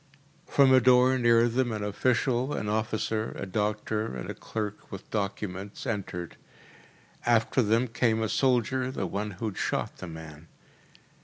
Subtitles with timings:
[0.47, 5.07] From a door near them an official, an officer, a doctor, and a clerk with
[5.11, 6.37] documents, entered.
[7.23, 10.47] After them came a soldier, the one who had shot the man.